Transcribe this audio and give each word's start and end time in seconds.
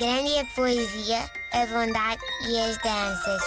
Grande 0.00 0.30
é 0.30 0.40
a 0.40 0.44
poesia, 0.46 1.18
a 1.52 1.66
bondade 1.66 2.22
e 2.48 2.58
as 2.58 2.78
danças. 2.78 3.42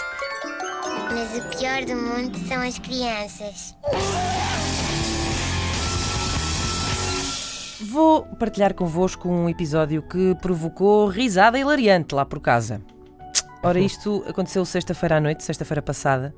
Mas 1.12 1.36
o 1.36 1.58
pior 1.58 1.84
do 1.84 1.96
mundo 1.96 2.38
são 2.46 2.62
as 2.62 2.78
crianças. 2.78 3.74
Vou 7.80 8.22
partilhar 8.36 8.72
convosco 8.72 9.28
um 9.28 9.48
episódio 9.48 10.00
que 10.02 10.36
provocou 10.36 11.08
risada 11.08 11.58
hilariante 11.58 12.14
lá 12.14 12.24
por 12.24 12.38
casa. 12.38 12.80
Ora, 13.60 13.80
isto 13.82 14.22
aconteceu 14.24 14.64
sexta-feira 14.64 15.16
à 15.16 15.20
noite, 15.20 15.42
sexta-feira 15.42 15.82
passada. 15.82 16.32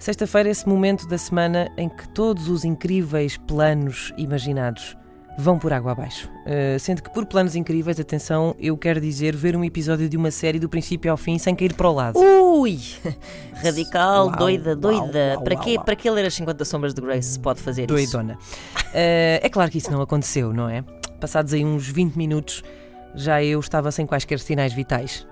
Sexta-feira, 0.00 0.48
esse 0.48 0.68
momento 0.68 1.06
da 1.06 1.16
semana 1.16 1.72
em 1.78 1.88
que 1.88 2.08
todos 2.08 2.48
os 2.48 2.64
incríveis 2.64 3.36
planos 3.36 4.12
imaginados 4.16 4.96
vão 5.38 5.58
por 5.58 5.72
água 5.72 5.92
abaixo. 5.92 6.30
Uh, 6.46 6.78
sendo 6.78 7.02
que 7.02 7.10
por 7.10 7.24
planos 7.26 7.54
incríveis, 7.56 7.98
atenção, 7.98 8.54
eu 8.58 8.76
quero 8.76 9.00
dizer 9.00 9.34
ver 9.34 9.56
um 9.56 9.64
episódio 9.64 10.08
de 10.08 10.16
uma 10.16 10.30
série 10.30 10.58
do 10.58 10.68
princípio 10.68 11.10
ao 11.10 11.16
fim 11.16 11.38
sem 11.38 11.54
cair 11.54 11.72
para 11.74 11.88
o 11.88 11.92
lado. 11.92 12.18
Ui! 12.18 12.78
Radical, 13.62 14.26
Uau, 14.28 14.36
doida, 14.36 14.76
doida. 14.76 15.34
uau, 15.36 15.42
para, 15.44 15.54
uau, 15.54 15.64
quê, 15.64 15.74
uau. 15.76 15.84
para 15.84 15.96
que 15.96 16.10
ler 16.10 16.26
as 16.26 16.34
50 16.34 16.64
sombras 16.64 16.94
de 16.94 17.00
Grace 17.00 17.28
se 17.32 17.38
pode 17.40 17.60
fazer 17.60 17.82
isso? 17.82 17.94
Doidona. 17.94 18.34
Uh, 18.34 19.40
é 19.42 19.48
claro 19.48 19.70
que 19.70 19.78
isso 19.78 19.90
não 19.90 20.00
aconteceu, 20.02 20.52
não 20.52 20.68
é? 20.68 20.82
Passados 21.20 21.52
aí 21.52 21.64
uns 21.64 21.86
20 21.88 22.14
minutos, 22.16 22.62
já 23.14 23.42
eu 23.42 23.58
estava 23.60 23.90
sem 23.92 24.06
quaisquer 24.06 24.38
sinais 24.38 24.72
vitais. 24.72 25.26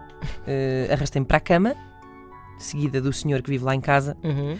Uh, 0.46 0.92
Arrastei-me 0.92 1.26
para 1.26 1.38
a 1.38 1.40
cama, 1.40 1.74
seguida 2.58 3.00
do 3.00 3.12
senhor 3.12 3.42
que 3.42 3.50
vive 3.50 3.64
lá 3.64 3.74
em 3.74 3.80
casa, 3.80 4.16
Uhum. 4.22 4.56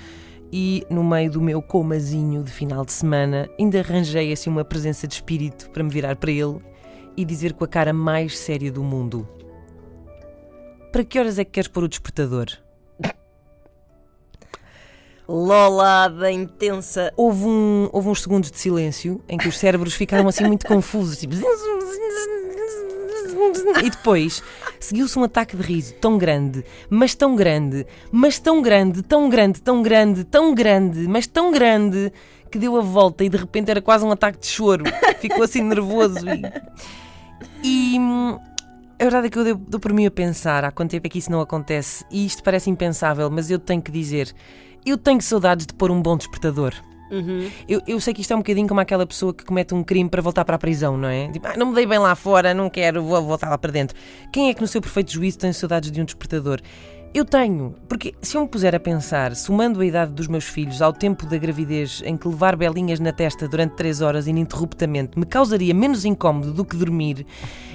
E 0.53 0.85
no 0.91 1.05
meio 1.05 1.31
do 1.31 1.41
meu 1.41 1.63
comazinho 1.63 2.43
de 2.43 2.51
final 2.51 2.85
de 2.85 2.93
semana, 2.93 3.49
ainda 3.59 3.79
arranjei 3.79 4.33
assim 4.33 4.51
uma 4.51 4.65
presença 4.65 5.07
de 5.07 5.15
espírito 5.15 5.71
para 5.71 5.83
me 5.83 5.91
virar 5.91 6.17
para 6.17 6.31
ele 6.31 6.59
e 7.17 7.25
dizer 7.25 7.53
com 7.53 7.65
a 7.65 7.69
cara 7.69 7.93
mais 7.93 8.39
séria 8.39 8.73
do 8.73 8.83
mundo: 8.83 9.29
Para 10.91 11.05
que 11.05 11.19
horas 11.19 11.39
é 11.39 11.45
que 11.45 11.53
queres 11.53 11.69
pôr 11.69 11.85
o 11.85 11.89
despertador? 11.89 12.47
Lolada 15.29 16.31
intensa. 16.33 17.13
Houve, 17.17 17.45
um, 17.45 17.89
houve 17.93 18.09
uns 18.09 18.21
segundos 18.21 18.51
de 18.51 18.59
silêncio 18.59 19.23
em 19.29 19.39
que 19.39 19.47
os 19.47 19.57
cérebros 19.57 19.95
ficaram 19.95 20.27
assim 20.27 20.45
muito 20.45 20.67
confusos. 20.67 21.19
Tipo... 21.19 21.37
E 23.83 23.89
depois 23.89 24.43
seguiu-se 24.81 25.19
um 25.19 25.25
ataque 25.25 25.57
de 25.57 25.63
riso 25.63 25.95
tão 25.95 26.19
grande, 26.19 26.65
mas 26.89 27.15
tão 27.15 27.37
grande, 27.37 27.87
mas 28.11 28.39
tão 28.39 28.63
grande, 28.63 29.03
tão 29.03 29.29
grande, 29.29 29.61
tão 29.61 29.83
grande, 29.83 30.25
tão 30.25 30.55
grande, 30.55 31.07
mas 31.07 31.27
tão 31.27 31.53
grande, 31.53 32.13
que 32.51 32.59
deu 32.59 32.77
a 32.77 32.81
volta 32.81 33.23
e 33.23 33.29
de 33.29 33.37
repente 33.37 33.71
era 33.71 33.81
quase 33.81 34.05
um 34.05 34.11
ataque 34.11 34.41
de 34.41 34.47
choro. 34.47 34.85
Ficou 35.21 35.45
assim 35.45 35.63
nervoso. 35.63 36.27
E, 37.63 37.95
e 37.95 37.99
hum, 37.99 38.39
a 38.99 39.03
verdade 39.05 39.29
é 39.29 39.31
que 39.31 39.39
eu 39.39 39.45
dou, 39.45 39.55
dou 39.55 39.81
por 39.81 39.93
mim 39.93 40.07
a 40.07 40.11
pensar 40.11 40.65
há 40.65 40.73
quanto 40.73 40.91
tempo 40.91 41.07
é 41.07 41.11
que 41.11 41.19
isso 41.19 41.31
não 41.31 41.41
acontece. 41.41 42.05
E 42.11 42.27
isto 42.27 42.43
parece 42.43 42.69
impensável, 42.69 43.31
mas 43.31 43.51
eu 43.51 43.59
tenho 43.59 43.81
que 43.81 43.93
dizer: 43.93 44.35
eu 44.85 44.99
tenho 44.99 45.23
saudades 45.23 45.67
de 45.67 45.75
pôr 45.75 45.91
um 45.91 46.03
bom 46.03 46.17
despertador. 46.17 46.75
Uhum. 47.11 47.51
Eu, 47.69 47.83
eu 47.87 48.01
sei 48.01 48.15
que 48.15 48.21
isto 48.21 48.33
é 48.33 48.37
um 48.37 48.41
bocadinho 48.41 48.69
como 48.69 48.81
aquela 48.81 49.07
pessoa 49.07 49.35
que 49.35 49.45
comete 49.45 49.75
um 49.75 49.83
crime 49.83 50.09
para 50.09 50.23
voltar 50.23 50.45
para 50.45 50.57
a 50.57 50.59
prisão, 50.59 50.97
não 50.97 51.09
é? 51.09 51.29
Tipo, 51.29 51.49
ah, 51.49 51.57
não 51.57 51.67
me 51.67 51.75
dei 51.75 51.87
bem 51.87 51.99
lá 51.99 52.15
fora, 52.15 52.55
não 52.55 52.71
quero, 52.71 53.03
vou 53.03 53.23
voltar 53.23 53.51
lá 53.51 53.59
para 53.59 53.73
dentro. 53.73 53.97
Quem 54.33 54.49
é 54.49 54.55
que 54.55 54.61
no 54.61 54.69
seu 54.69 54.81
perfeito 54.81 55.13
juízo 55.13 55.39
tem 55.39 55.53
saudades 55.53 55.91
de 55.91 56.01
um 56.01 56.05
despertador? 56.05 56.61
Eu 57.13 57.25
tenho, 57.25 57.75
porque 57.89 58.15
se 58.23 58.37
eu 58.37 58.43
me 58.43 58.47
puser 58.47 58.73
a 58.73 58.79
pensar, 58.79 59.35
somando 59.35 59.81
a 59.81 59.85
idade 59.85 60.13
dos 60.13 60.29
meus 60.29 60.45
filhos 60.45 60.81
ao 60.81 60.93
tempo 60.93 61.27
da 61.27 61.37
gravidez 61.37 62.01
em 62.05 62.17
que 62.17 62.29
levar 62.29 62.55
belinhas 62.55 63.01
na 63.01 63.13
testa 63.13 63.49
durante 63.49 63.75
3 63.75 64.01
horas 64.01 64.29
ininterruptamente 64.29 65.19
me 65.19 65.27
causaria 65.27 65.75
menos 65.75 66.05
incómodo 66.05 66.53
do 66.53 66.65
que 66.65 66.77
dormir, 66.77 67.27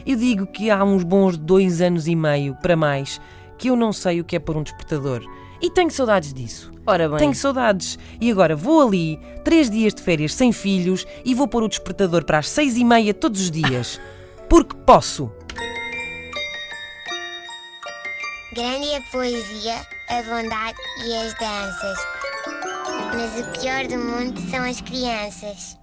eu 0.05 0.16
digo 0.16 0.47
que 0.47 0.70
há 0.70 0.81
uns 0.86 1.03
bons 1.03 1.38
dois 1.38 1.81
anos 1.81 2.08
e 2.08 2.16
meio, 2.16 2.55
para 2.61 2.77
mais, 2.77 3.20
que 3.58 3.70
eu 3.70 3.75
não 3.75 3.92
sei 3.92 4.22
o 4.22 4.23
que 4.23 4.38
é 4.38 4.39
pôr 4.39 4.55
um 4.55 4.64
despertador. 4.64 5.22
E 5.61 5.70
tenho 5.70 5.89
saudades 5.92 6.34
disso. 6.34 6.71
Ora 6.86 7.10
bem. 7.10 7.17
Tenho 7.17 7.36
saudades. 7.36 7.98
E 8.21 8.32
agora 8.32 8.55
vou 8.55 8.88
ali, 8.88 9.20
três 9.43 9.70
dias 9.70 9.93
de 9.93 10.02
férias 10.02 10.33
sem 10.33 10.52
filhos, 10.52 11.05
e 11.23 11.33
vou 11.33 11.48
pôr 11.48 11.64
o 11.64 11.67
despertador 11.67 12.23
para 12.23 12.39
as 12.39 12.49
seis 12.49 12.77
e 12.77 12.83
meia 12.83 13.14
todos 13.14 13.42
os 13.42 13.52
dias. 13.52 13.99
Porque 14.48 14.76
posso. 14.86 15.32
Grande 18.54 18.88
é 18.88 18.98
a 18.98 19.02
poesia, 19.11 19.76
a 20.10 20.21
bondade 20.21 20.77
e 21.05 21.16
as 21.16 21.33
danças. 21.33 21.98
Mas 23.14 23.45
o 23.45 23.60
pior 23.60 23.87
do 23.87 23.98
mundo 23.98 24.39
são 24.49 24.64
as 24.64 24.80
crianças. 24.82 25.77